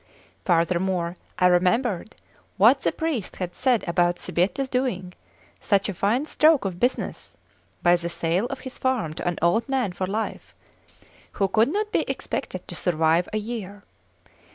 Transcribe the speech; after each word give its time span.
Furthermore, 0.45 1.15
I 1.37 1.45
remembered 1.45 2.15
what 2.57 2.79
the 2.81 2.91
priest 2.91 3.35
had 3.35 3.53
said 3.53 3.87
about 3.87 4.15
Sbietta's 4.17 4.67
doing 4.67 5.13
such 5.59 5.87
a 5.89 5.93
fine 5.93 6.25
stroke 6.25 6.65
of 6.65 6.79
business 6.79 7.35
by 7.83 7.95
the 7.97 8.09
sale 8.09 8.47
of 8.47 8.61
his 8.61 8.79
farm 8.79 9.13
to 9.13 9.27
an 9.27 9.37
old 9.43 9.69
man 9.69 9.91
for 9.91 10.07
life, 10.07 10.55
who 11.33 11.47
could 11.47 11.71
not 11.71 11.91
be 11.91 12.01
expected 12.07 12.67
to 12.67 12.73
survive 12.73 13.29
a 13.31 13.37
year. 13.37 13.83